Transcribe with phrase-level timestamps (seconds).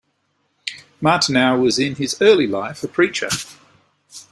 [0.99, 3.29] Martineau was in his early life a preacher.